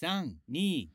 [0.00, 0.88] 三、二、一，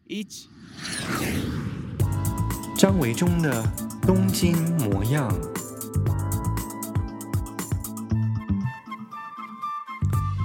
[2.77, 3.61] 张维中的
[4.03, 5.29] 东京模样。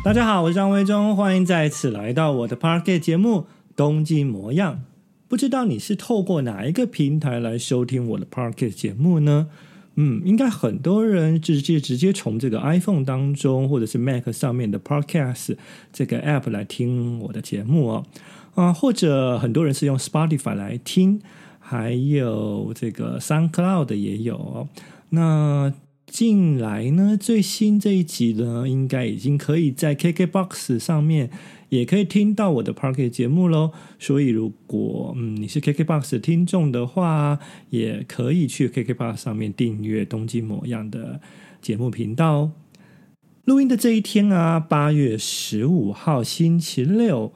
[0.05, 3.43] 大家好，我是张维中，欢迎再次来到我的 Podcast 节目
[3.77, 4.75] 《东京模样》。
[5.29, 9.47] 不知道你是透过哪一个平台来收听我的 Podcast 节目呢？
[9.95, 15.57] 嗯，应该很多人直接直接从这个 iPhone 当中，或者是 Mac 上面的 Podcast
[15.93, 18.07] 这个 App 来听我的节目哦。
[18.59, 21.21] 啊，或者很多人是用 Spotify 来听，
[21.61, 24.67] 还有这个 SoundCloud 也有。
[25.11, 25.73] 那
[26.09, 31.31] 近来呢，最新这一集呢，应该已经可以在 KKBOX 上面
[31.69, 33.71] 也可以听到我的 Podcast 节目喽。
[34.01, 37.39] 所以，如果嗯你是 KKBOX 的听众的话，
[37.71, 41.21] 也可以去 KKBOX 上面订阅《东京模样》的
[41.63, 42.53] 节目频道哦。
[43.45, 47.33] 录音的这一天啊，八月十五号星期六。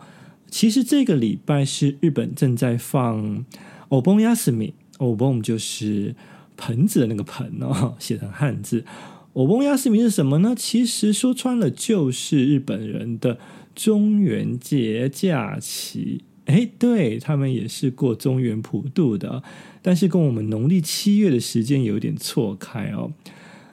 [0.52, 3.46] 其实这个礼拜是日本正在放
[3.90, 6.16] お盆休み，お盆就是
[6.56, 8.86] 盆子的那个盆哦，写成汉字。
[9.34, 10.56] お盆休み是什么呢？
[10.58, 13.38] 其实说穿了就是日本人的
[13.76, 16.24] 中元节假期。
[16.46, 19.44] 哎，对，他们也是过中元普渡的，
[19.82, 23.12] 但是跟我们农历七月的时间有点错开哦。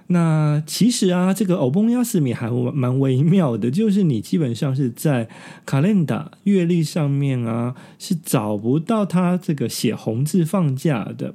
[0.09, 5.29] 那其实啊，这个お盆休み还蛮微妙的，就是你基本上是在
[5.65, 11.35] 卡 a l 月历上面啊，是找不到它这个写红字放假的。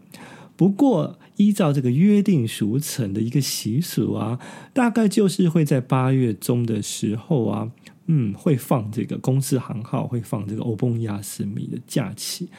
[0.55, 4.37] 不过依照这个约定俗成的一个习俗啊，
[4.71, 7.71] 大概就是会在八月中的时候啊，
[8.05, 12.49] 嗯，会放这个公司行号会放这个お盆休み的假期，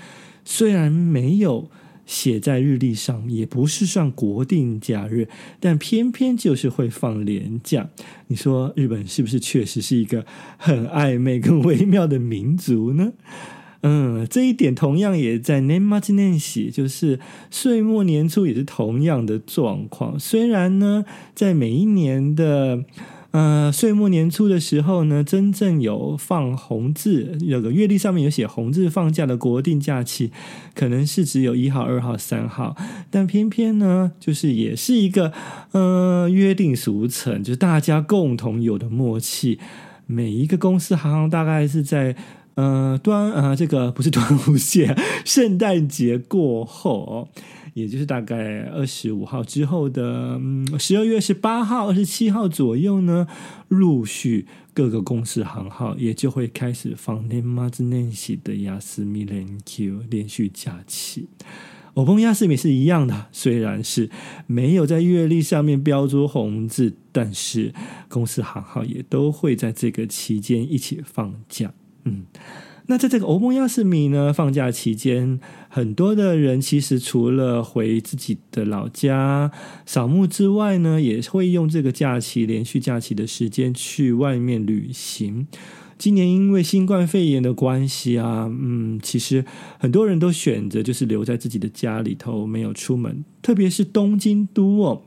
[0.44, 1.70] 虽然没有。
[2.05, 5.27] 写在日历上也不是算国定假日，
[5.59, 7.89] 但偏偏就是会放连假。
[8.27, 10.25] 你说日本是不是确实是一个
[10.57, 13.13] 很暧昧、跟微妙的民族呢？
[13.81, 17.19] 嗯，这一点同样也在年末年始，就是
[17.51, 20.19] 岁末年初也是同样的状况。
[20.19, 22.85] 虽然呢，在每一年的。
[23.35, 30.31] 呃，岁末年初的时候呢，真正有放红字，有个月历上面有写红字放假的国定假期，
[30.73, 32.77] 可能是只有一号、二号、三号，
[33.11, 35.33] 但偏偏呢，就是也是一个
[35.71, 39.59] 呃约定俗成，就是大家共同有的默契，
[40.05, 42.15] 每一个公司行行大概是在
[42.53, 44.95] 呃端啊、呃，这个不是端午节，
[45.25, 47.27] 圣诞节过后哦。
[47.74, 50.40] 也就是大概二十五号之后的
[50.78, 53.26] 十二月十八号、二十七号左右呢，
[53.68, 61.28] 陆续各个公司行号也就会开始放年末年始的休み连休连续假期。
[61.94, 64.08] お盆休み是一样的，虽然是
[64.46, 67.74] 没有在月历上面标注红字，但是
[68.08, 71.72] 公司行号也都会在这个期间一起放假。
[72.04, 72.26] 嗯。
[72.86, 75.38] 那在这个お盆休み呢，放假期间，
[75.75, 79.51] 很多的人其实除了回自己的老家
[79.85, 85.45] 扫墓之外呢，也会用这个假期连续假期的时间去外面旅行。
[85.97, 89.45] 今年因为新冠肺炎的关系啊，嗯，其实
[89.79, 95.01] 很多人都选择就是留在自己的家里头，没有出门，特别是东京都哦。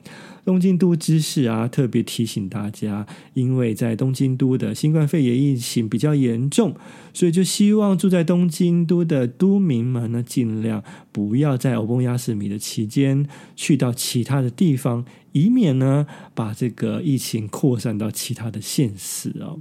[0.45, 6.75] 东京都知事啊，特别提醒大家，因为在东京都的新冠肺炎疫情比较严重，
[7.13, 10.83] 所以就希望住在东京都的都民们呢，尽量
[11.13, 19.61] 不要在お盆休み的期间去到其他的地方，以免呢把这个疫情扩散到其他的县市哦。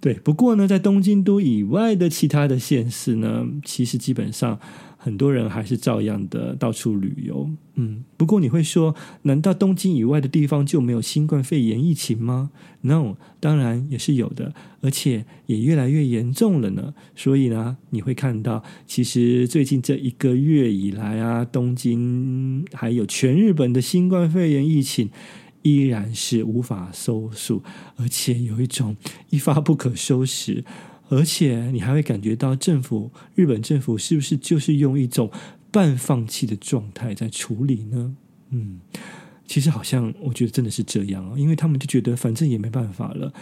[0.00, 4.58] 对，不过呢，在东京都以外的其他的县市呢，其实基本上。
[5.00, 8.02] 很多人还是照样的到处旅游，嗯。
[8.16, 12.50] 不过你会说，难道东京以外的地方就没有新冠肺炎疫情吗
[12.80, 16.94] ？No，当然也是有的，而且也越来越严重了呢。
[17.14, 25.10] 所以呢，你会看到，其实最近这一个月以来啊，东京还有全日本的新冠肺炎疫情
[25.76, 27.62] 依然是无法收束，
[27.96, 28.96] 而且有一种
[29.30, 30.64] 一发不可收拾。
[31.10, 35.30] 而且你还会感觉到政府，日本政府是不是就是用一种
[35.70, 38.14] 半放弃的状态在处理呢？
[38.50, 38.80] 嗯，
[39.46, 43.32] 其实好像我觉得真的是这样啊，因为他们就觉得反正也没办法了，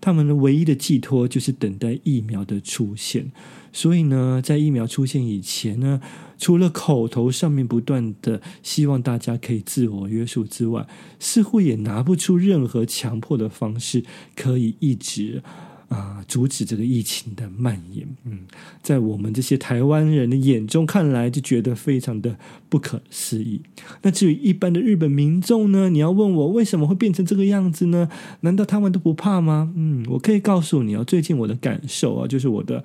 [0.00, 3.32] 他们的唯一的寄托就是等待疫苗的出现。
[3.76, 6.00] 所以呢，在疫苗出现以前呢，
[6.38, 10.86] 除了口头上面不断的希望大家可以自我约束之外，
[11.20, 14.02] 似乎也拿不出任何强迫的方式
[14.34, 15.42] 可以一直。
[15.88, 18.08] 啊，阻止这个疫情的蔓延。
[18.24, 18.40] 嗯，
[18.82, 22.36] 在我们这些台湾人的眼中看来，就觉得非常的
[22.68, 23.62] 不可思议。
[24.02, 25.88] 那至于一般的日本民众呢？
[25.88, 28.08] 你要问我为什么会变成这个样子呢？
[28.40, 29.72] 难道他们都不怕吗？
[29.76, 32.82] 嗯，我可以告诉你哦，最近我的感受啊，就是我的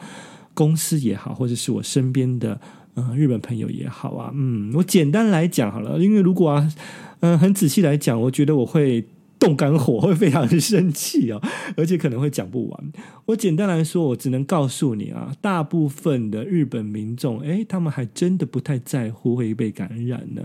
[0.53, 2.59] 公司也好，或者是我身边的
[2.95, 6.73] 嗯日本朋友也好啊，嗯，我简单来讲好了，因为如果啊，
[7.21, 9.05] 嗯，很仔细来讲，我觉得我会。
[9.41, 11.41] 动肝火 会非常生气哦，
[11.75, 12.91] 而且可能会讲不完。
[13.25, 20.43] 我简单来说，我只能告诉你啊，大部分的日本民众，诶，他们还真的不太在乎会被感染呢，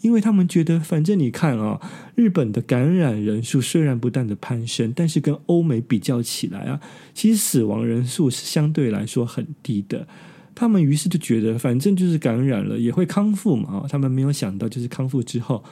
[0.00, 1.80] 因为他们觉得，反正你看啊，
[2.14, 6.80] 日本的感染人数虽然不断的攀升，但是跟欧美比较起来啊，
[7.14, 10.06] 其实死亡人数是相对来说很低的。
[10.54, 15.64] 他们于是就觉得，反正就是感染了也会康复嘛，他们没有想到，就是康复之后。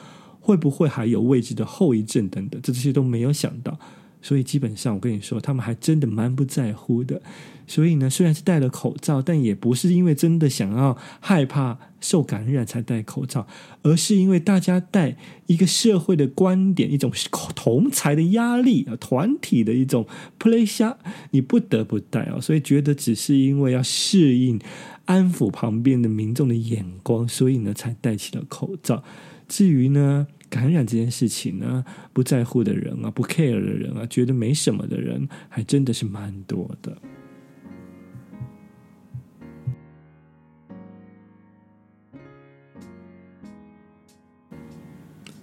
[0.47, 3.79] 会不会还有未知的后遗症等等，这这些都没有想到，
[4.25, 7.21] 所以基本上我跟你说，他们还真的蛮不在乎的。
[7.67, 13.45] 所以呢，虽然是戴了口罩，但也不是因为真的想要害怕受感染才戴口罩，
[13.83, 17.11] 而是因为大家戴一个社会的观点，一种
[17.53, 20.07] 同才的压力啊，团体的一种
[20.39, 20.95] pressure，
[21.29, 22.41] 你不得不戴啊。
[22.41, 24.59] 所以觉得只是因为要适应、
[25.05, 29.03] 安抚旁边的民众的眼光，所以呢才戴起了口罩。
[29.47, 36.97] 至于呢，感染这件事情呢，不在乎的人啊，不 care 的人啊，觉得没什么的人，还真的是蛮多的。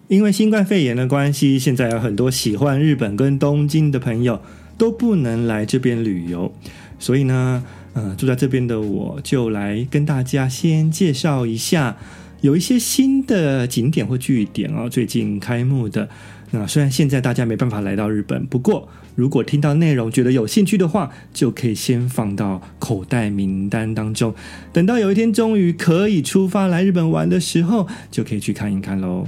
[0.08, 4.40] 因为新冠肺炎的关系，现在有很多喜欢日本跟东京的朋友
[4.78, 6.50] 都不能来这边旅游，
[6.98, 7.62] 所以呢，
[7.92, 11.98] 呃，住在这边的我就来跟大家先介绍一下。
[12.42, 16.08] 有一些新的景点或据点哦，最近开幕的。
[16.50, 24.34] 那虽然现在大家没办法来到日本，不过如果听到内容觉得有兴趣的话，就可以先放到口袋名单当中。
[24.72, 29.26] 等到有一天终于可以出发来日本玩的时候，就可以去看一看喽。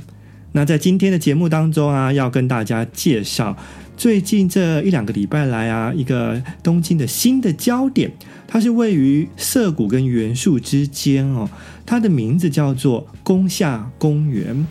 [0.52, 3.56] 那在今天的节目当中啊，要跟大家介绍
[3.96, 8.10] 最近这一两个礼拜来啊，一个东京的新的焦点。
[8.46, 11.48] 它是位于涩谷跟原宿之间哦，
[11.86, 14.66] 它的名字叫做宫下公园。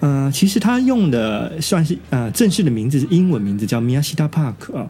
[0.00, 4.88] 呃，其实它用的算是呃正式的名字是英文名字叫 Miyashita Park 啊，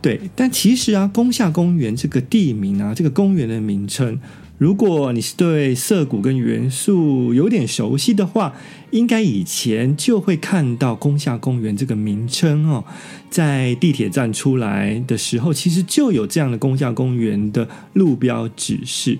[0.00, 4.20] 对，但其实啊宫下公园这个地名啊，这个公园的名称。
[4.60, 8.52] 如果你是对涩谷跟元素有点熟悉的话，
[8.90, 12.84] 应该以前就会看到宫下公园这个名称哦，
[13.30, 19.18] 在地铁站出来的时候，其实就有这样的宫下公园的路标指示。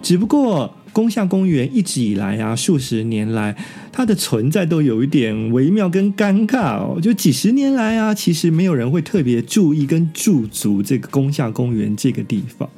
[0.00, 3.56] 只不过宫下公园一直以来啊，数十年来
[3.90, 7.00] 它的存在都有一点微妙跟尴尬哦。
[7.02, 12.70] 就几十年来啊，其实没有人会特别注意跟驻足这个宫下公园这个地方。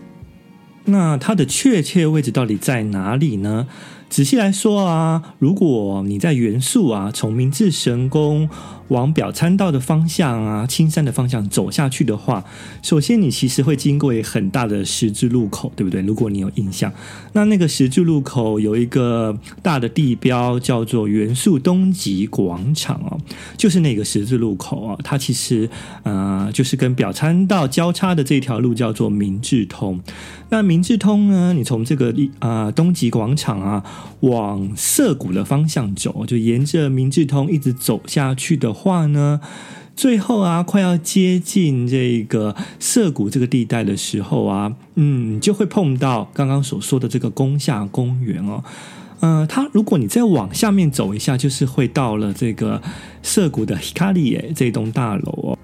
[0.89, 3.67] 那它的确切位置到底在哪里呢？
[4.09, 8.49] 仔细来说啊，如果你在元素啊，从明治神宫
[8.89, 12.43] 往表参道的方向啊，青山的方向走下去的话，
[12.83, 16.01] 首先你其实会经过很大的十字路口，对不对？
[16.01, 16.91] 如果你有印象，
[17.35, 23.21] 那那个十字路口有一个大的地标，叫做元素东极广场哦，
[23.59, 25.69] 就是那个十字路口啊，它其实
[26.03, 30.01] 呃，就是跟表参道交叉的这条路叫做明治通。
[30.49, 32.09] 那明治通呢，你从这个
[32.39, 33.85] 啊、呃、东极广场啊。
[34.21, 39.41] 往涩谷的方向走，就沿着明治通一直走下去的话呢，
[39.95, 48.63] 最后啊，快要接近这个涩谷这个地带的时候啊，嗯，就会碰到刚刚所说的这个宫下公园哦。
[49.21, 52.81] 呃，它如果你再往下面走一下，就是会到了这个
[53.23, 55.59] 涩谷的 Hikari 这栋大楼哦。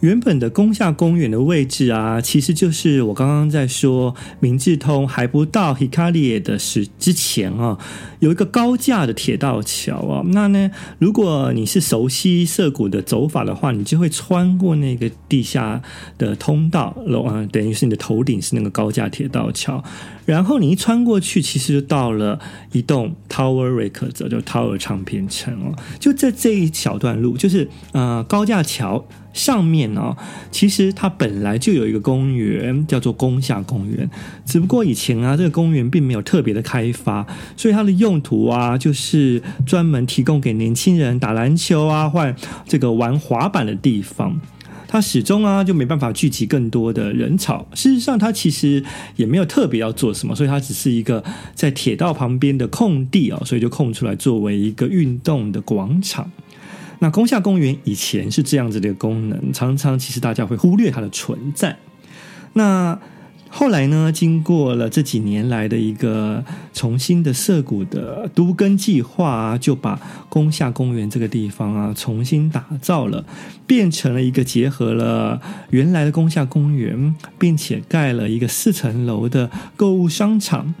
[0.00, 7.78] 原本的宫下公园的位置啊，其实就是我刚刚在说明治通还不到 Hikari 的时之前啊，
[8.18, 10.22] 有一个高架的铁道桥啊。
[10.26, 15.82] 那呢，如果你是熟悉涩谷的走法的话，你就会穿过那个地下
[16.16, 19.82] 的通道，楼啊，等于是你的头顶是那个高架铁道桥。
[20.24, 22.38] 然后你一穿过去，其实就到了
[22.72, 25.74] 一栋 Tower Records，就 Tower 唱片城哦。
[25.98, 30.16] 就在这一小段路，就是呃高架桥上面哦，
[30.50, 34.08] 其实它本来就有一个公园，叫做宫下公园。
[34.44, 42.34] 只不过以前啊，这个公园并没有特别的开发，所以它的用途啊，就是专门提供给年轻人打篮球啊，或
[42.66, 44.40] 这个玩滑板的地方。
[44.92, 47.64] 它始终啊就没办法聚集更多的人潮。
[47.74, 48.82] 事实上，它其实
[49.14, 51.22] 也没有特别要做什么，所以它只是一个
[51.54, 56.28] 在铁道旁边的空地哦，所以就空出来作为一个运动的广场。
[57.00, 61.76] 那宫下公园以前是这样子的功能，常常其实大家会忽略它的存在。
[62.52, 62.98] 那
[63.48, 73.24] 后来呢，经过了这几年来的一个重新的涉谷的都更计划，就把宫下公园这个地方啊重新打造了，
[73.66, 75.40] 变成了一个结合了
[75.70, 80.74] 原来的宫下公园，并且盖了一个四层楼的购物商场。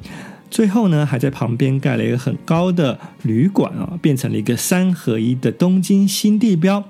[0.50, 6.84] 最后呢，还在旁边盖了一个很高的旅馆啊，变成了一个三合一的东京新地标。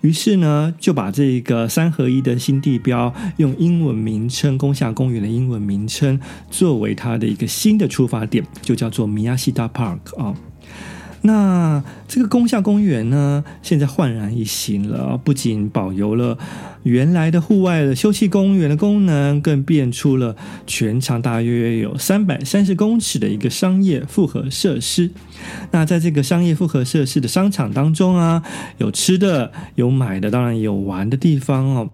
[0.00, 6.18] 于是呢，就把这个三合一的新地标用英文名称“宫下公园”的英文名称
[6.50, 10.34] 作为它的一个新的出发点，就叫做 Miyashita Park 啊。
[11.22, 16.38] 那这个宫下公园呢，现在焕然一新了，不仅保留了
[16.82, 20.34] 原来的户外的休憩公园的功能，更变出了
[20.66, 25.10] 全长大约有三百三十公尺的一个商业复合设施。
[25.72, 28.42] 那在这个商业复合设施的商场当中啊，
[28.78, 31.90] 有吃的，有买的，当然也有玩的地方哦。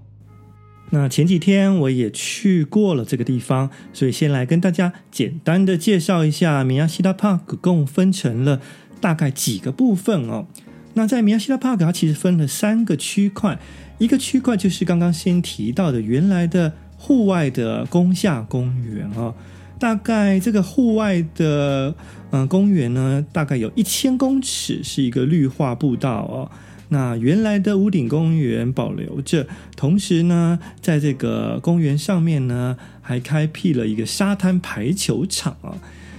[0.91, 8.61] 那前几天我也去过了这个地方，所以先来跟大家简单的介绍一下 Miyashita Park，共分成了。
[8.99, 10.47] 大概几个部分哦。
[10.97, 13.59] 那在 Miyashita Park，它其实分了三个区块。
[13.99, 19.35] 一个区块就是刚刚先提到的原来的户外的宫下公园哦。
[19.79, 21.95] 大概这个户外的
[22.31, 26.51] 嗯、公园呢，大概有一千公尺是一个绿化步道哦。
[26.89, 35.77] 那原来的屋顶公园保留着，同时呢，在这个公园上面呢，还开辟了一个沙滩排球场啊。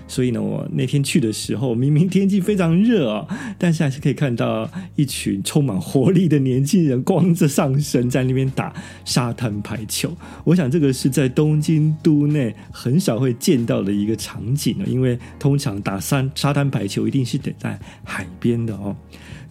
[0.07, 3.27] 所以呢，我那天去的时候，明明天气非常热啊，
[3.59, 8.73] 但是还是可以看到一群充满活力的年轻人光着上身在那边打
[9.03, 10.15] 沙滩排球。
[10.43, 18.95] 我想这个是在东京都内很少会见到的一个场景啊，因为通常打沙沙滩排球一定是得在海边的哦。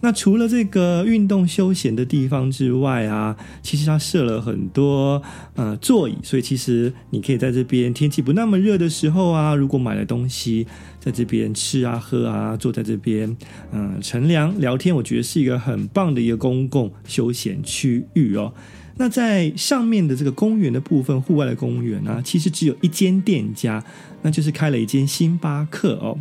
[0.01, 5.21] 那除了这个运动休闲的地方之外啊，其实它设了很多
[5.55, 10.67] 呃座椅，所以其实你可以在这边天气不那么热的时候啊，如果买了东西，
[10.99, 13.35] 在这边吃啊喝啊，坐在这边
[13.71, 18.53] 嗯、乘凉聊天，我觉得是一个很棒的一个公共休闲区域哦。
[18.99, 23.83] 那在上面的这个公园的部分，户外的公园呢、啊，其实只有一间店家，
[24.21, 26.17] 那就是开了一间星巴克哦。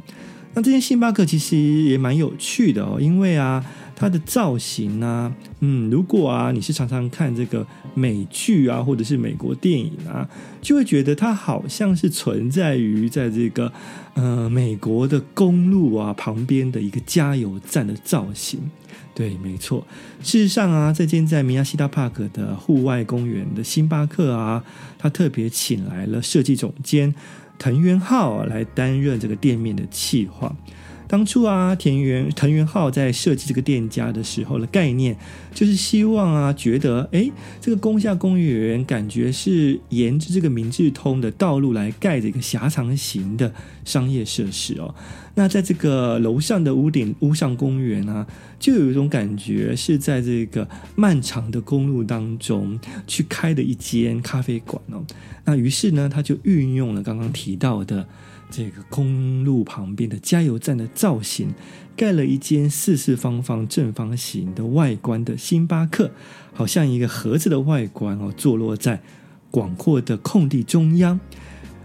[0.56, 3.62] 那这间星巴克其实也蛮有趣的哦，因为啊，
[3.94, 10.26] 它的造型啊，嗯，如果啊你是常常看这个美剧啊，或者是美国电影啊，
[10.62, 13.70] 就会觉得它好像是存在于在这个
[14.14, 18.58] 呃美国的公路啊旁边的一个加油站的造型。
[19.14, 19.86] 对，没错。
[20.22, 24.64] 事实上啊，这间在 Miyashita Park 的户外公园的星巴克啊，
[24.98, 27.14] 它特别请来了设计总监。
[27.58, 30.54] 藤原浩来担任这个店面的企划。
[31.08, 35.16] 当初啊，田园藤原浩在设计这个店家的时候的概念，
[35.54, 43.52] 就是希望啊，觉得诶，这个宫下公园感觉是沿着这个明治通的道路来盖这个狭长型的
[43.84, 44.94] 商业设施哦。
[45.34, 48.26] 那在这个楼上的屋顶屋上公园啊，
[48.58, 55.04] 就有一种感觉是在这个漫长的公路当中去开的一间咖啡馆哦。
[55.44, 58.08] 那于是呢，他就运用了刚刚提到的
[58.50, 61.52] 这个公路旁边的加油站的造型，
[61.96, 66.10] 盖了一间四四方方正方形的外观的星巴克，
[66.52, 69.02] 好像一个盒子的外观哦，坐落在
[69.50, 71.18] 广阔的空地中央。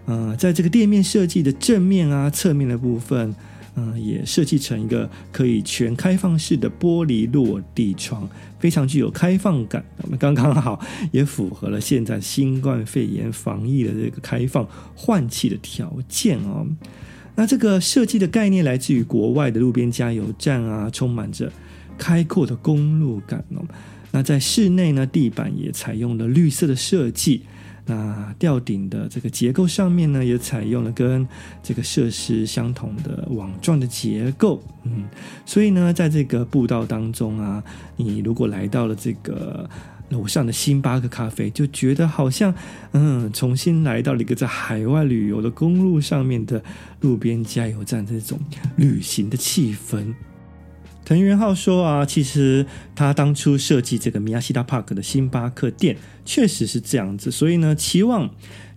[0.06, 3.36] 呃，在这个店面设计的正面啊、侧面的部分，
[3.76, 8.28] 嗯、也设计成一个可以全开放式的玻璃落地窗，
[8.60, 9.84] 非常具有开放感。
[10.04, 10.80] 我们刚刚好
[11.12, 16.68] 也符合了现在新冠肺炎防疫的这个开放换气的条件哦。
[17.36, 21.52] 那这个设计的概念来自于国外的路边加油站啊，充满着
[21.98, 23.64] 开阔的公路感哦。
[24.12, 27.44] 那在室内呢，地板也采用了绿色的设计。
[27.92, 31.28] 那吊顶的这个结构上面呢，也采用了跟
[31.62, 35.04] 这个设施相同的网状的结构，嗯，
[35.46, 37.62] 所以呢，在这个步道当中啊，
[37.98, 39.70] 你如果来到了这个
[40.08, 42.54] 楼上的星巴克咖啡，就觉得好像
[42.94, 46.64] 嗯，重新来到了一个在海外旅游的公路上面的
[47.02, 48.40] 路边加油站这种
[48.78, 50.14] 旅行的气氛。
[51.12, 52.66] 藤原浩说啊，其实
[52.96, 58.30] 他当初设计这个 Miyashita Park 的星巴克店，确实是这样子，所以呢，期望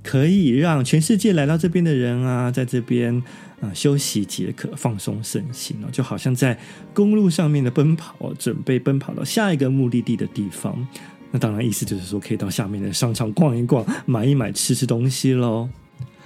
[0.03, 3.23] 可以让全世界来到这边的人啊，在这边
[3.61, 6.59] 啊、休息解渴、放松身心哦，就好像在
[6.93, 10.85] 公路上面的奔跑，准备奔跑到下一个目的地的地方。
[11.31, 15.69] 那当然，意思就是说，可以到下面的商场逛一逛，买一买，吃吃东西喽。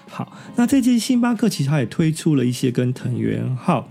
[0.08, 3.86] 好，那这间星巴克其实他也推出了一些跟藤原浩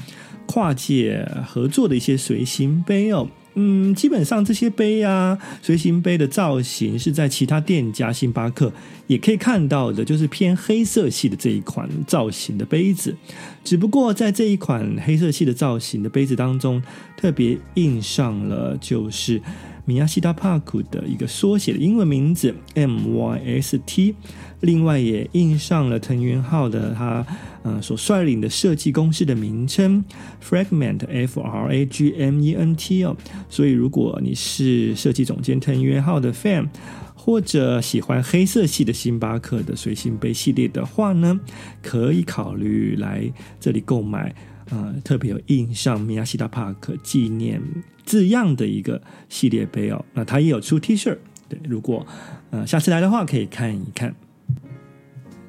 [0.47, 8.71] 跨界合作的一些随行杯哦，嗯，基本上这些杯啊，随行杯的造型是在其他店家星巴克
[9.05, 13.15] 也可以看到的，就是偏黑色系的这一款造型的杯子。
[13.63, 16.81] 只不过在这一款黑色系的造型的杯子当中，
[17.15, 19.41] 特别印上了就是。
[19.87, 24.13] 米亚西达帕克的一个缩写的英文名字 MYST，
[24.61, 27.25] 另外也印上了藤原浩的他
[27.63, 30.03] 呃所率领的设计公司的名称
[30.43, 33.15] Fragment F R A G M E N T 哦，
[33.49, 36.67] 所以如果你是设计总监藤原浩的 fan，
[37.15, 41.39] 或者喜欢黑色系的星巴克的随行杯系列的话呢，
[41.83, 44.33] 可以考虑来这里购买。
[44.69, 47.61] 呃，特别有印上米亚西达帕克纪念
[48.03, 51.15] 字样的一个系列杯哦，那它也有出 T 恤，
[51.47, 52.05] 对，如果
[52.49, 54.13] 呃下次来的话可以看一看。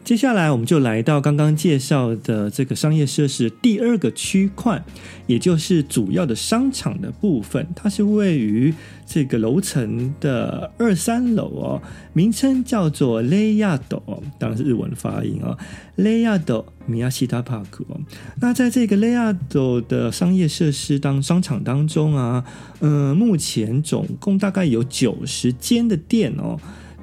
[0.09, 4.83] 接下来我们就来到刚刚介绍的这个商业设施第二个区块，
[5.27, 7.69] 也就是主要的商场的部分。
[7.77, 8.73] 它是位于
[9.05, 11.83] 这个楼层的二三楼哦，
[12.15, 14.03] 名称叫做雷亚斗，
[14.39, 15.59] 当然是日文发音哦，
[15.97, 18.01] 雷亚斗米亚西达帕克哦。
[18.41, 22.43] 那在这个雷亚斗的商业设施当商场当中啊，
[22.81, 26.59] 嗯、目前总共大概有九十间的店哦。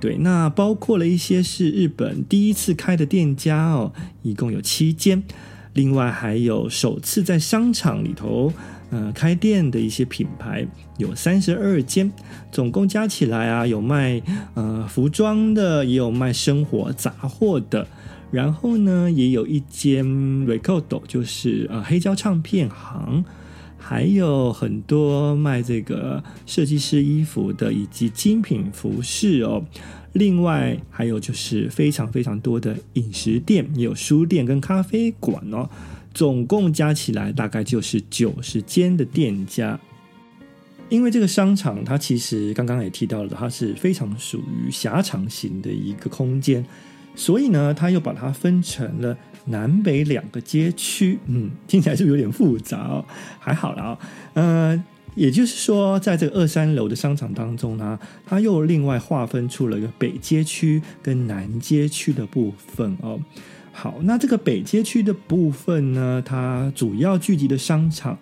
[0.05, 5.23] 对，那包括了一些是日本第一次开的店家哦，一共有七间，
[5.73, 8.53] 另外还有首次在商场里头
[8.91, 10.67] 呃开店的一些品牌
[10.99, 12.11] 有三十二间，
[12.51, 14.21] 总共加起来啊有卖
[14.53, 17.87] 呃服装的，也有卖生活杂货的，
[18.29, 23.25] 然后呢也有一间 Record 就是呃黑胶唱片行。
[23.77, 29.63] 还有很多卖这个设计师衣服的，以及精品服饰哦。
[30.13, 35.69] 另外还有就是非常非常多的饮食店，也有书店跟咖啡馆哦。
[36.13, 39.79] 总共加起来大概就是九十间的店家。
[40.87, 46.65] 因为这个商场它其实刚刚也提到了，它是非常属于狭长型的一个空间，
[47.15, 49.17] 所以呢，它又把它分成了。
[49.47, 53.05] 南北两个街区，嗯，听起来是不是有点复杂哦？
[53.37, 53.97] 还好啦，哦，
[54.33, 63.19] 呃，也就是说，在这个二三楼的商场当中呢，它又另外划分出了一个北街区跟南街区的部分哦。
[63.71, 68.17] 好，那这个北街区的部分呢，它主要聚集的商场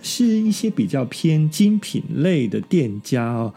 [0.00, 3.52] 是一些比较偏精品类的店家哦。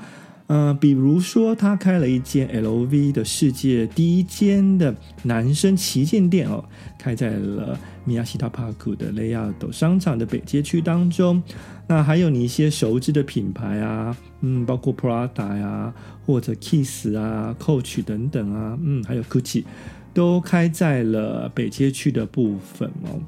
[0.54, 6.62] 嗯、比如说，他开了一间 LV 的世界第一间的男生旗舰店哦，
[7.00, 11.42] 开在了米亚西塔帕克的雷亚斗商场的北街区当中。
[11.88, 15.94] 那还有你一些熟知的品牌啊，嗯，包括 Prada 呀，
[16.26, 19.64] 或者 Kiss 啊、Coach 等等啊，嗯，还有 Gucci，
[20.14, 23.22] 都开在了北街区的部分哦。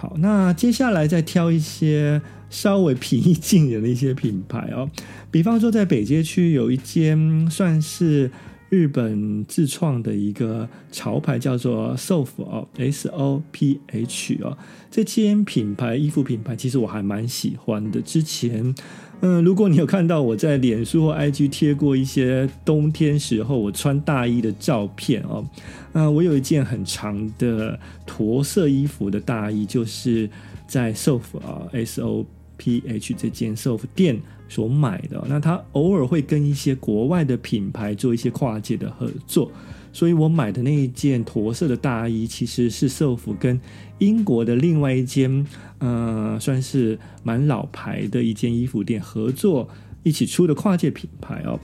[0.00, 4.88] 好，那接下来再挑一些稍微平易近人的一些品牌哦，
[5.28, 8.30] 比方说在北街区有一间算是
[8.68, 14.56] 日本自创的一个潮牌，叫做 SOP 哦，S O P H 哦，
[14.88, 18.72] 这间品牌衣服品牌其实我还蛮喜欢的，之前。
[19.20, 25.44] 嗯，如果你有看到我在脸书或 IG 贴过一些冬天时候我穿大衣的照片哦，
[25.92, 30.30] 嗯，我有一件很长的驼色衣服的大衣，就是
[30.68, 32.24] 在 SOF 啊 S O
[32.56, 35.20] P H 这间 SOF 店所买的。
[35.28, 39.50] 那他偶尔会跟一些国外的品牌做一些跨界的合作。
[39.90, 43.58] 所以我买的那一件驼色的大衣，其实是 SOF 跟
[43.98, 45.44] 英国的另外一间，
[45.78, 49.68] 呃，算是蛮老牌的一间衣服店合作
[50.02, 51.58] 一起出的跨界品牌哦。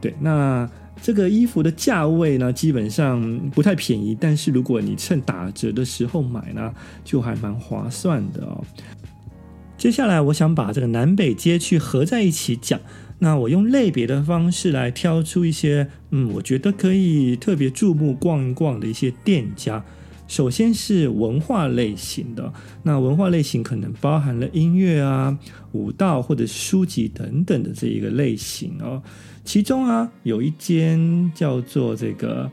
[0.00, 0.68] 对，那
[1.02, 6.72] 这个衣服的价位呢，基本上不太便宜，但是如果你趁打折的时候买呢，
[7.04, 8.64] 就还蛮划算的哦。
[9.76, 12.80] 接下来，我想把这个南北街区合在一起讲。
[13.18, 19.84] 那我用类别的方式来挑出一些，嗯，我觉得可以特别注目逛一逛的一些店家。
[20.26, 25.38] 首先是文化类型的，那文化类型可能包含了音乐啊、
[25.72, 29.02] 舞蹈或者书籍等等的这一个类型哦。
[29.44, 32.50] 其中啊，有一间叫做这个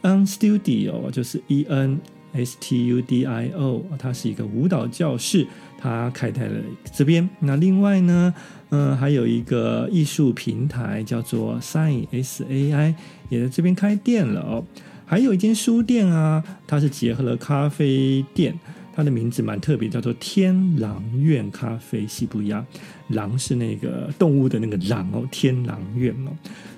[0.00, 2.00] N Studio，就是 E N
[2.32, 5.46] S T U D I O，它是一个舞蹈教室，
[5.78, 6.54] 它开在了
[6.92, 7.28] 这边。
[7.40, 8.32] 那另外呢，
[8.70, 12.94] 嗯，还有一个艺术平台叫做 Sai S A I，
[13.28, 14.64] 也在这边开店了哦。
[15.10, 18.56] 还有一间书店啊，它是结合了咖啡店，
[18.94, 22.64] 它的名字蛮特别，叫做天狼院咖啡西布亚。
[23.08, 26.30] 狼是那个动物的那个狼哦，天狼院哦。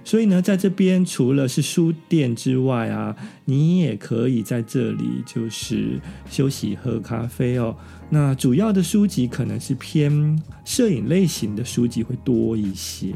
[0.03, 3.15] 所以呢，在这边除了是书店之外啊，
[3.45, 7.77] 你也可以在这里就是休息喝咖啡哦。
[8.09, 13.13] 那主要的书籍可能是偏摄影类型的书籍会多一些。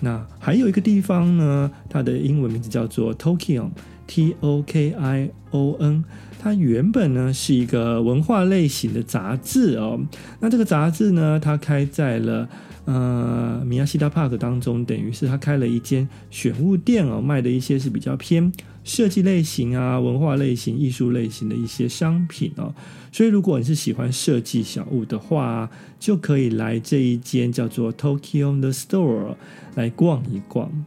[0.00, 3.70] 那还有一个地方呢，它的英文名字叫做 Tokyo
[4.08, 6.02] Tokion，
[6.38, 10.00] 它原本呢是一个文化类型的杂志哦。
[10.40, 12.48] 那这个杂志呢，它开在了
[12.84, 18.52] 呃米亚西达 Park 当中，等于是它开了一间选物店哦，卖的一些是比较偏
[18.84, 22.74] 设计类型啊、文化类型、艺术类型的一些商品哦。
[23.10, 29.36] 所以如果你是喜欢设计小物的话，就可以来这一间叫做 Tokyo The Store
[29.76, 30.84] 来逛一逛。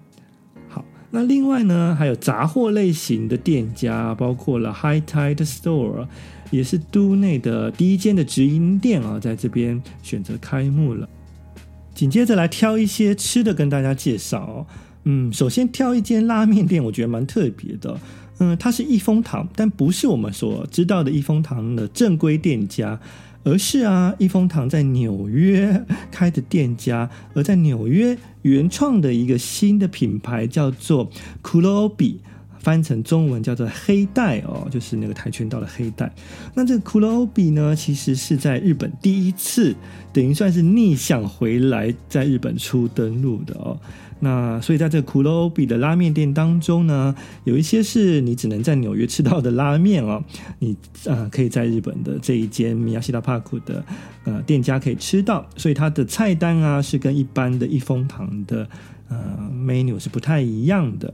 [1.09, 6.05] 那另外呢，还有杂货类型的店家，包括了 High Tide Store，
[6.51, 11.07] 也是都内的第一间的直营店啊，在这边选择开幕了。
[11.95, 14.67] 紧接着来挑一些吃的跟大家介绍。
[15.05, 17.97] 嗯，首先挑一间拉面店，我觉得蛮特别的。
[18.39, 22.99] 嗯，它是一风堂，但不是我们所知道的一风堂的正规店家。
[23.47, 31.09] 而是啊，益丰堂在纽约开的店家，而在纽约原创的一个新的品牌叫做
[31.41, 32.17] Kurobi，
[32.67, 36.11] 翻成中文叫做黑带哦，就是那个跆拳道的黑带。
[36.53, 39.73] 那这个 Kurobi 呢，其实是在日本第一次，
[40.11, 43.79] 等于算是逆向回来，在日本初登陆的哦。
[44.19, 50.21] 那所以在这个 Kurobi 的拉面店当中呢，有一些是你只能在纽约吃到的拉面哦，
[50.59, 50.75] 你
[51.07, 53.81] 啊、可以在日本的这一间米亚西达帕库的
[54.25, 58.67] 呃店家可以吃到，所以它的菜单啊是跟一般的一风堂的
[59.07, 59.17] 呃
[59.55, 61.13] menu 是不太一样的。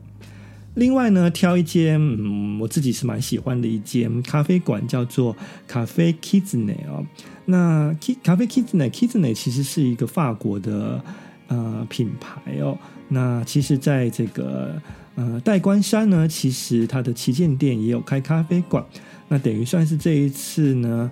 [0.75, 5.35] 另外呢，挑一间嗯我自己是蛮喜欢的一间咖啡馆，叫做
[5.67, 7.05] 咖啡 Kitsune 哦。
[7.45, 11.03] 那 K 咖啡 Kitsune Kitsune 其实是一个法国的。
[11.49, 12.75] 呃，品牌哦，
[13.09, 14.81] 那其实，在这个
[15.13, 18.83] 呃代官山呢，其实它的旗舰店也有开咖啡馆，
[19.27, 21.11] 那等于算是这一次呢，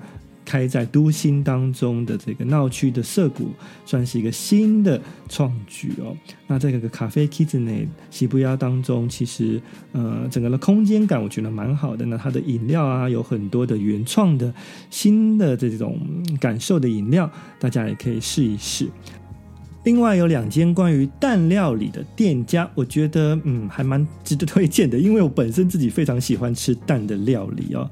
[0.51, 3.47] 开在都心当中的这个闹区的涩谷，
[3.85, 6.13] 算是一个新的创举哦。
[6.45, 9.61] 那在这个咖啡 Kitsune 西布亚当中，其实
[9.93, 12.05] 呃整个的空间感我觉得蛮好的。
[12.05, 14.53] 那它的饮料啊，有很多的原创的
[14.89, 15.97] 新的这种
[16.37, 18.89] 感受的饮料，大家也可以试一试。
[19.85, 27.89] 另外有两间关于蛋料理的店家，我觉得嗯还蛮值得推荐的，因为我本身自己非常喜欢吃蛋的料理哦。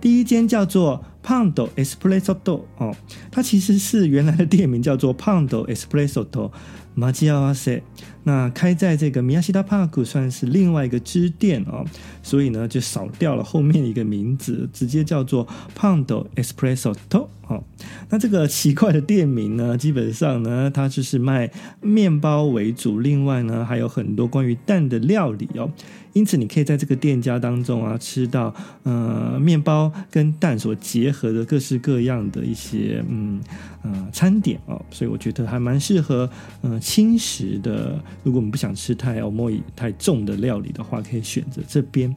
[0.00, 2.94] 第一间叫做 Pando Espresso Do 哦，
[3.30, 6.50] 它其实是原来的店名叫做 Pando Espresso Do。
[6.92, 7.80] 马吉亚瓦塞，
[8.24, 11.84] 那开在这个米亚西达帕库算是另外一个支店哦，
[12.20, 15.46] 所以呢就少掉了后面一个名字，直接叫做
[15.78, 17.62] Pando Espresso To 哦。
[18.08, 25.70] 那这个奇怪的店名呢，基本上呢它就是卖面包为主，另外呢还有很多关于蛋的料理哦。
[26.12, 33.40] 因此你可以在这个店家当中啊吃到呃面包跟蛋所结合的各式各样的一些嗯
[33.82, 36.28] 呃餐点哦，所以我觉得还蛮适合
[36.62, 36.80] 嗯。
[36.90, 42.14] 轻食的，如果我们不想吃太 omoy 太重的料理的话，可以选择这边。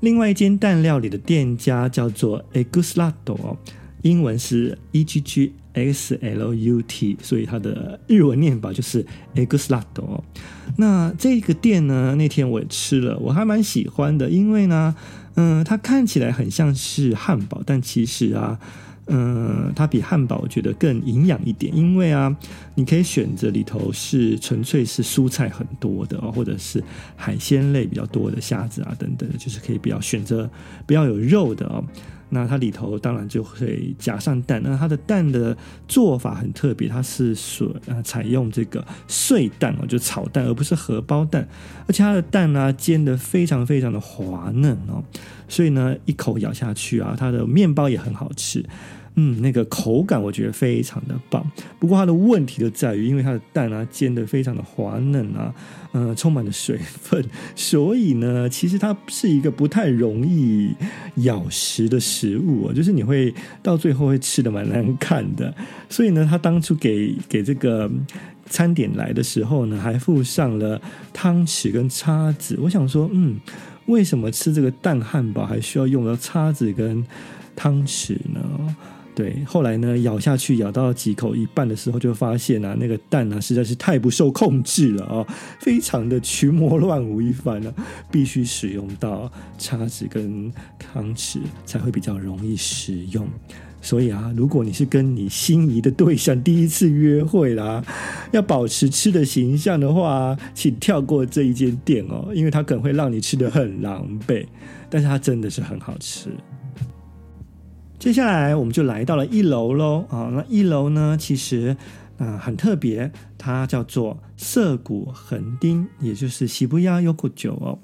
[0.00, 3.14] 另外一间蛋料理的店家叫做 Eggslut，
[4.02, 10.22] 英文是 E G G x l u t，所以它的日文念法就是 Eggslato。
[10.76, 14.94] 那这个店呢，那天我也吃了，我还蛮喜欢的，因为呢，
[15.36, 18.58] 嗯、它看起来很像是汉堡，但其实啊。
[19.08, 22.36] 嗯，它比汉堡我觉得更营养一点，因为啊，
[22.74, 26.82] 你可以选择里头是纯粹是蔬菜很多的，或者是
[27.14, 30.50] 海鲜类比较多的虾子啊等等的，就是可以比较选择
[30.86, 31.84] 不要有肉的哦。
[32.28, 41.46] 那它里头当然就会夹上蛋，那它的蛋的做法很特别，它是所啊采用这个碎蛋哦，就炒蛋，而不是荷包蛋，
[41.86, 45.02] 而且它的蛋呢、煎的非常非常的滑嫩哦，
[45.48, 48.64] 所以呢一口咬下去啊，它的面包也很好吃。
[49.18, 51.44] 嗯，那个口感我觉得非常的棒，
[51.78, 55.54] 不过它的问题就在于，因为它的蛋啊煎得非常的滑嫩啊，
[55.92, 57.24] 呃，充满了水分，
[57.54, 60.74] 所以呢，其实它是一个不太容易
[61.22, 65.54] 咬食的食物啊，就是你会到最后会吃得蛮难看的。
[65.88, 67.90] 所以呢，他当初给给这个
[68.50, 70.78] 餐点来的时候呢，还附上了
[71.14, 72.58] 汤匙跟叉子。
[72.60, 73.40] 我想说，嗯，
[73.86, 77.02] 为什么吃这个蛋汉堡还需要用到叉子跟
[77.54, 78.76] 汤匙呢？
[79.16, 85.26] 对，后来呢，咬下去咬到几口一半的时候，就发现啊，那个蛋啊实在是太不受控制了啊，
[85.58, 87.74] 非常的群魔乱舞一番呢，
[88.10, 93.26] 必须使用到叉子跟汤匙才会比较容易食用。
[93.80, 97.82] 所以啊，如果你是跟你心仪的对象第一次约会啦，
[98.32, 104.44] 要保持吃的形象的话，请跳过这一间店哦，因为它可能会让你吃得很狼狈，
[104.90, 106.28] 但是它真的是很好吃。
[107.99, 111.75] 接下来我们就来到了一楼喽啊，那一楼呢，其实。
[112.17, 117.79] 啊、呃，很特别，它叫做涩谷横丁，也就是涩谷ヨコ酒哦。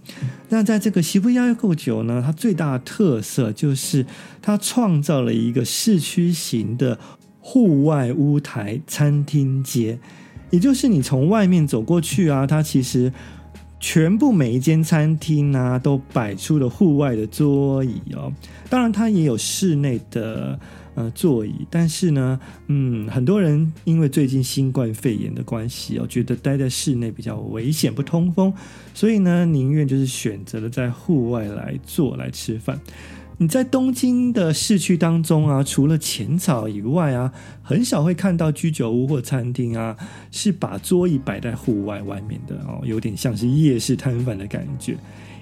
[0.49, 4.05] 那在这个涩谷ヨコ酒呢，它最大的特色就是
[4.39, 6.99] 它创造了一个市区型的
[7.39, 9.97] 户外屋台餐厅街，
[10.51, 13.11] 也就是你从外面走过去啊，它其实
[13.82, 18.32] 全部每一间餐厅啊都摆出了户外的桌椅哦。
[18.70, 20.58] 当然，它也有室内的。
[20.94, 28.52] 呃，座椅，但是呢，嗯，很多人因为最近新冠肺炎的关系哦，觉得待在室内比较危险，不通风，
[28.92, 32.78] 所以呢，宁愿就是选择了在户外来坐来吃饭。
[33.42, 39.96] 你在东京的市区当中啊，除了浅草以外啊，很少会看到居酒屋或餐厅啊，
[40.30, 44.96] 是把桌椅摆在户外外面的哦，有点像是夜市摊贩的感觉。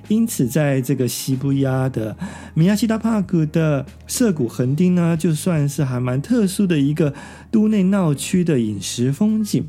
[0.08, 2.16] 因此，在这个西部亚的
[2.54, 7.12] 宫下パーク的涩谷横丁呢，就算是还蛮特殊的一个
[7.50, 9.68] 都内闹区的饮食风景。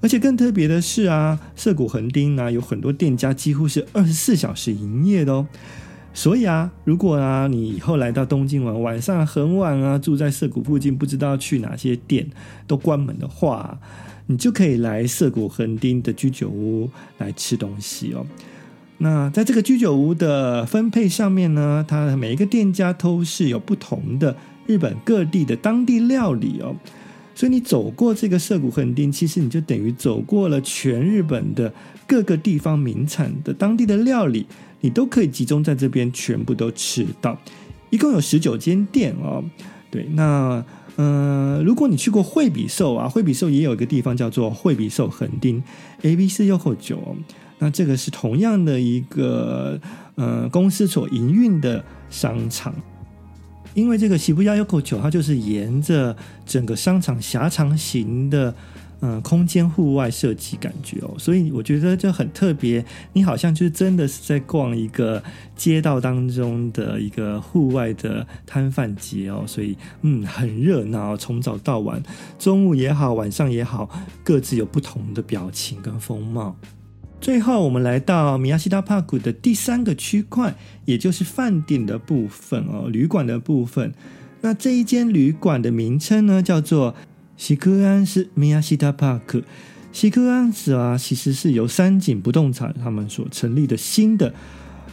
[0.00, 5.46] 而且更特别的是啊，涩谷横丁呢，有很多店家几乎是二十四小时营业的哦。
[6.14, 12.28] 所以啊，如果啊你以后来到东京玩，晚上很晚啊，住在涩谷附近，不知道去哪些店
[12.66, 13.78] 都关门的话，
[14.26, 18.26] 你就可以来涩谷横丁的居酒屋来吃东西哦。
[18.98, 24.34] 那在这个居酒屋的分配上面呢，它每一个店家都是有不同的
[24.66, 26.74] 日本各地的当地料理哦，
[27.38, 31.72] 所以你走过这个涩谷横丁，其实你就等于走过了全日本的
[32.04, 34.44] 各个地方名产的当地的料理，
[34.80, 37.38] 你都可以集中在这边全部都吃到。
[37.90, 39.44] 一共有十九间店哦，
[39.88, 40.64] 对，那
[40.96, 45.62] 呃，如果你去过惠比寿啊，惠比寿也有一个地方叫做惠比寿横丁
[46.02, 47.14] ABC 优口酒。
[47.60, 49.80] 那这个是同样的一个
[50.16, 52.74] 呃公司所营运的商场，
[53.78, 58.52] 因为这个涩谷ヨコ酒，它就是沿着整个商场狭长型的
[59.00, 65.22] 嗯空间户外设计感觉哦，所以我觉得就很特别，你好像就真的是在逛一个
[65.54, 72.02] 街道当中的一个户外的摊贩街哦，所以嗯很热闹，从早到晚，
[72.38, 73.88] 中午也好，晚上也好，
[74.24, 76.56] 各自有不同的表情跟风貌。
[77.21, 83.93] 最后，我们来到宫下パーク的第三个区块，也就是饭店的部分哦，旅馆的部分。
[84.41, 86.93] 那这一间旅馆的名称呢，叫做
[87.37, 89.43] 西克安斯宫下パーク。
[89.93, 94.33] 西克安斯啊，其实是由三井不动产他们所成立的新的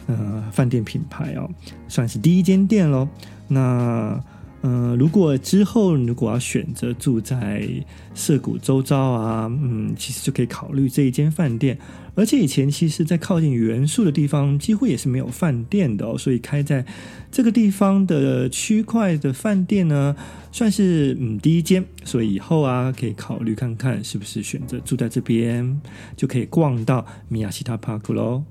[0.07, 1.49] 呃饭店品牌哦，
[1.89, 3.09] 算是第一间店喽。
[3.49, 4.17] 那
[4.66, 7.68] 嗯、呃，如果之后如果要选择住在
[8.14, 11.78] 涩谷周遭啊，嗯，其实就可以考虑这一间饭店。
[12.16, 16.16] 而且以前其实，在靠近原宿的地方，几乎也是没有饭店的哦。
[16.18, 16.84] 所以开在
[17.30, 20.16] 这个地方的区块的饭店呢，
[20.50, 21.84] 算是嗯第一间。
[22.04, 25.80] 所以以后啊，可以考虑看看是不是选择住在这边，
[26.16, 28.42] 就可以逛到宫下パーク喽。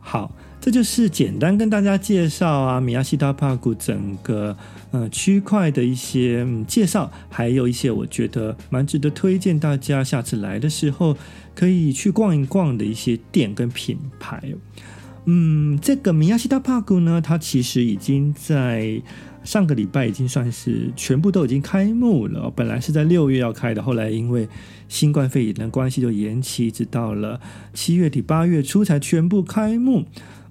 [0.00, 4.57] 好，这就是简单跟大家介绍啊，宫下パーク整个
[4.91, 11.15] 呃区块的一些、嗯、介绍，还有一些我觉得蛮值得推荐大家下次来的时候。
[11.55, 14.43] 可以去逛一逛的一些店跟品牌，
[15.23, 19.01] 嗯，这个宫下パーク呢，它其实已经在
[19.41, 22.51] 上个礼拜已经算是全部都已经开幕了。
[22.53, 24.49] 本来是在六月要开的，后来因为
[24.89, 27.39] 新冠肺炎的关系就延期，一直到了
[27.73, 30.03] 七月底八月初才全部开幕。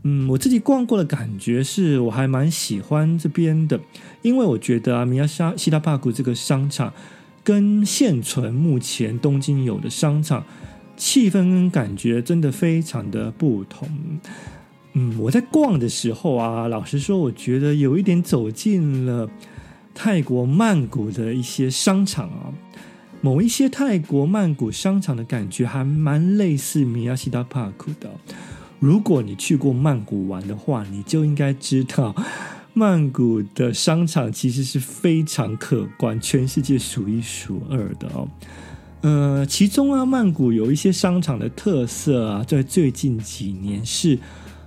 [0.03, 3.81] 嗯，我自己逛过的感觉是我还蛮喜欢这边的，
[4.23, 6.93] 因为我觉得啊，宫下パーク这个商场
[7.43, 10.45] 跟现存目前东京有的商场。
[10.97, 13.89] 气氛跟感觉真的非常的不同。
[14.93, 19.29] 嗯，我在逛的时候啊，老实说，我觉得有一点走进了
[19.93, 22.55] 泰国曼谷的一些商场啊，
[23.21, 28.09] 某一些泰国曼谷商场的感觉还蛮类似宫下パーク的。
[28.80, 32.16] 如果你去过曼谷玩的话，你就应该知道，
[32.74, 38.28] 曼谷的商场其实是非常可观，全世界数一数二的哦。
[39.02, 44.18] 呃，其中啊，曼谷有一些商场的特色啊，在最近几年是，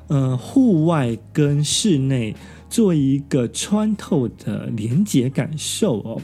[0.09, 2.35] 呃，户外跟室内
[2.68, 6.20] 做一个穿透的连接感受哦。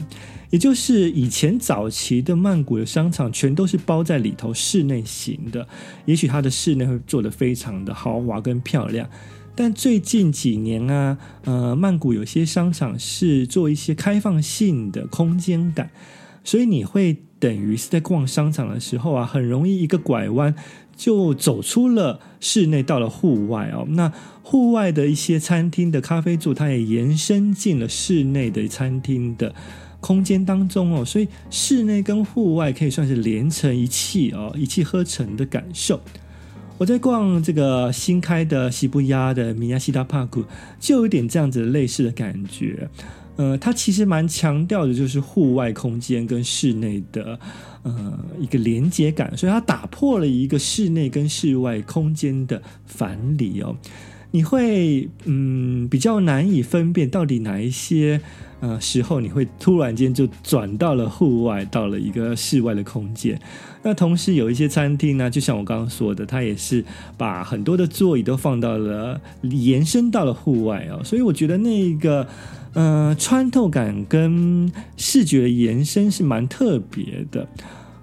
[0.49, 5.67] 也就是以前早期的曼谷的商场全都是包在里头，室内型的，
[6.05, 9.09] 也许它的室内会做得非常的豪华跟漂亮。
[9.55, 15.91] 但最近几年啊，呃，曼谷有些商场是做一些开放性的空间感，
[16.43, 20.55] 所以你会等于是在逛商场的时候啊，很容易一个拐弯
[20.95, 23.85] 就走出了室内，到了户外哦。
[23.89, 29.53] 那户外的一些餐厅的咖啡座，它也延伸进了室内的餐厅的。
[29.99, 35.99] 空间当中哦，所以室内跟户外可以算是连成一气哦，一气呵成的感受。
[36.77, 40.45] 我在逛这个新开的西布亚的米亚西达帕谷，
[40.79, 42.87] 就有点这样子类似的感觉。
[43.35, 47.37] 呃，它其实蛮强调的就是户外空间跟室内的
[47.83, 53.75] 呃一个连接感，所以它打破了一个室内跟室外空间的藩篱哦。
[54.31, 58.21] 你会嗯比较难以分辨到底哪一些。
[58.61, 63.39] 呃，时候你会突然间就转到了户外，到了一个室外的空间。
[63.81, 66.83] 那同时有一些餐厅呢，就像我刚刚说的，它也是
[67.17, 71.01] 把很多的座椅都放到了延伸到了户外哦。
[71.03, 72.27] 所以我觉得那个
[72.73, 77.47] 嗯穿透感跟视觉延伸是蛮特别的。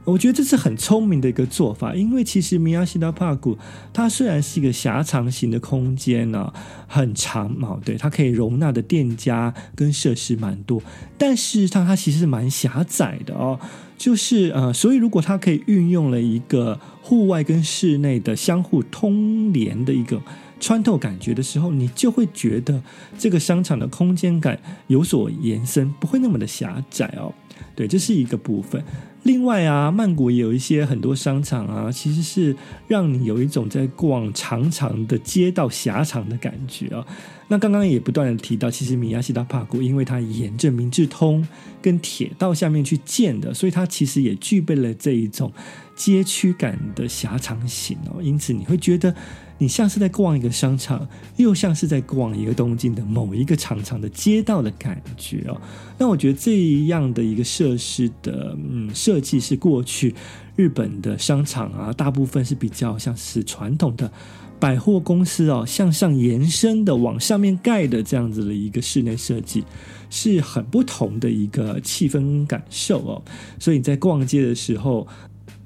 [0.06, 3.58] 我觉得这是很聪明的一个做法，因为其实米亚西达帕谷
[3.92, 6.52] 它虽然是一个狭长型的空间呢，
[6.86, 10.80] 很长嘛，对，它可以容纳的店家跟设施蛮多，
[11.18, 13.58] 但事实上它其实是蛮狭窄的哦，
[13.98, 20.22] 就是呃，所以如果它可以运用了一个户外跟室内的相互通联的一个
[20.60, 22.80] 穿透感觉的时候，你就会觉得
[23.18, 27.34] 这个商场的空间感有所延伸，不会那么的狭窄哦，
[27.76, 28.82] 对，这是一个部分。
[29.24, 32.56] 另外啊，曼谷也有一些很多商场啊，其实是
[32.88, 37.04] 让你有一种在逛长长的街道狭长的感觉啊。
[37.48, 41.46] 那刚刚也不断的提到，其实米亚西达帕谷，因为它沿着明治通
[41.82, 45.52] 跟铁道下面去建的，所以它其实也具备了这一种
[45.96, 48.22] 街区感的狭长型哦。
[48.22, 49.12] 因此你会觉得。
[49.58, 55.58] 你像是在逛一个商场，又像是在逛一个东京的某一个长长的街道的感觉哦。
[55.96, 60.14] 那我觉得这样的一个设施的嗯设计是过去
[60.56, 64.12] 日本的商场啊，大部分是比较像是传统的
[64.60, 69.64] 百货公司哦，向上延伸的往上面盖的这样子的一个室内设计，
[70.10, 73.22] 是很不同的一个气氛感受哦。
[73.58, 75.08] 所以你在逛街的时候。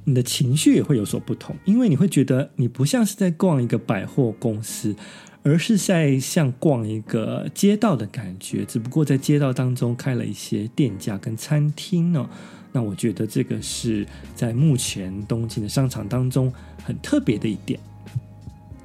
[0.05, 4.95] 你的情绪也会有所不同，因为你会觉得你不像是在逛一个百货公司，
[5.43, 8.65] 而是在像逛一个街道的感觉。
[8.65, 12.29] 只不过在街道当中开了一些店家跟餐厅哦。
[12.73, 16.53] 那我觉得这个是在目前东京的商场当中
[16.85, 17.79] 很特别的一点。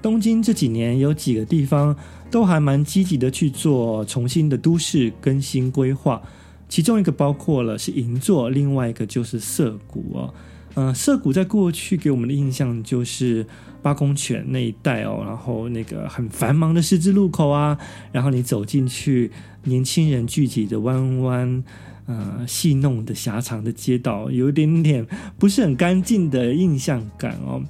[0.01, 1.95] 东京这几年有几个地方
[2.29, 6.21] 都还蛮积极的去做重新的都市更新规划，
[6.67, 10.33] 其中一个包括了是银座，另外一个就是涩谷哦。
[10.75, 13.45] 呃，涩谷在过去给我们的印象就是
[13.81, 17.77] 八公犬那一带哦，然后那个很繁忙的十字路口啊，
[18.11, 19.31] 然后你走进去，
[19.63, 21.63] 年轻人聚集的弯弯
[22.07, 25.07] 呃戏弄的狭长的街道，有一点点
[25.39, 27.63] 不是很干净的印象感哦。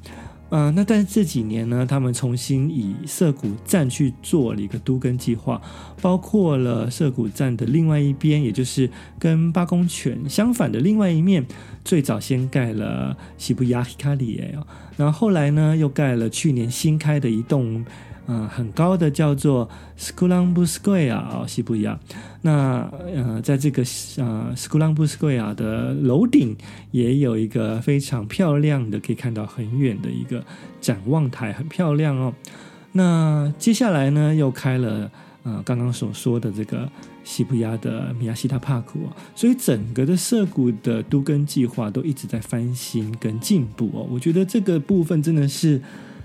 [0.55, 5.61] 啊、呃，那但是这几年呢，他们重新以涩谷站去做了一个都更计划，
[6.01, 8.89] 包括了涩谷站的另外一边，也就是
[9.19, 11.45] 跟八公犬相反的另外一面，
[11.83, 14.57] 最早先盖了西布亚希卡里耶，
[14.95, 17.83] 然后后来呢又盖了去年新开的一栋。
[18.27, 21.99] 嗯、很高的叫做 Skulambu Square 啊，西布亚。
[22.41, 23.83] 那呃，在这个
[24.17, 26.57] 呃 Skulambu Square 的楼顶
[26.89, 30.43] 也有一个非常漂亮的，可以看到很远的一个
[30.81, 32.33] 展望台，很漂亮哦。
[32.93, 35.11] 那接下来呢，又开了
[35.43, 36.89] 呃刚刚所说的这个
[37.23, 39.01] 西布亚的米亚西塔帕库，
[39.35, 44.07] 所以整个的涩谷的都更计划都一直在翻新跟进步哦。
[44.09, 45.79] 我觉得这个部分真的是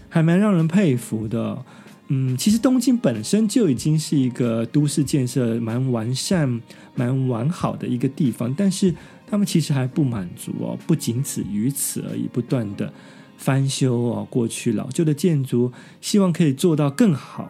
[0.08, 1.62] 还蛮让人佩服的。
[2.12, 6.60] 嗯，其实东京本身就已经是一个都市建设蛮完善、
[6.96, 8.92] 蛮完好的一个地方，但是
[9.28, 12.92] 他们其实还不满足哦，不仅止于此而已，不断的
[13.36, 17.48] 翻修哦，过去老旧的建筑，希望可以做到更好。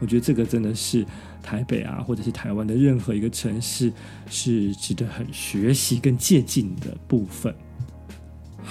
[0.00, 1.04] 我觉得这个真的是
[1.42, 3.92] 台北啊，或者是台湾的任何一个城市，
[4.30, 7.54] 是值得很学习跟借鉴的部分。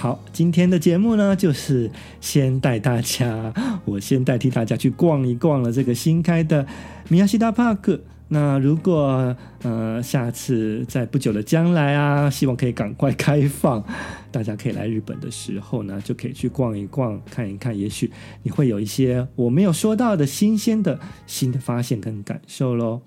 [0.00, 3.52] 好，今天的节目呢，就是先带大家，
[3.84, 6.64] 我先代替大家去逛一逛了这个新开的
[7.08, 8.00] 米亚西达帕克。
[8.28, 13.82] 那如果呃下次在不久的将来啊，希望可以赶快开放，
[14.30, 18.08] 大家可以来日本的时候呢，就可以去逛一逛，看一看，也许
[18.44, 23.02] 你会有一些我没有说到的新鲜的新的发现跟感受喽。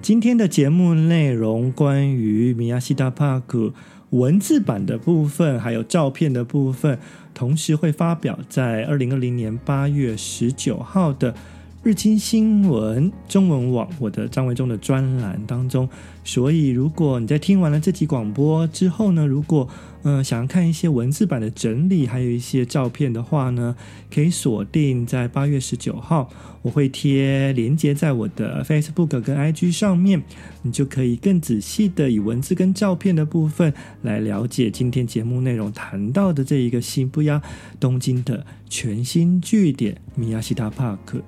[0.00, 3.72] 今天的节目内容关于宫下パーク
[4.12, 6.98] 文字版的部分，还有照片的部分，
[7.34, 11.34] 同时会发表在二零二零年八月十九号的
[11.82, 15.88] 日经新闻中文网我的张维中的专栏当中。
[16.24, 19.68] 所以，如果你在听完了这集广播之后呢，如果
[20.04, 23.76] 嗯、想要看一些文字版的整理，还有一些照片的话呢，
[24.12, 26.28] 可以锁定在八月十九号，
[26.62, 30.22] 我会贴连接在我的 Facebook 跟 IG 上面，
[30.62, 33.72] 你就可以更仔细的以文字跟照片的部分
[34.02, 37.40] 来了解今天节目内容谈到的这一个新不亚
[37.78, 41.22] 东京的全新据点宫下 Park。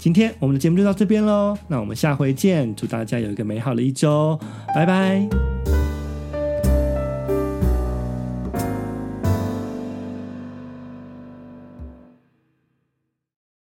[0.00, 4.40] 今天我们的节目就到这边喽，那我们下回见，祝大家有一个美好的一周，
[4.74, 5.28] 拜拜。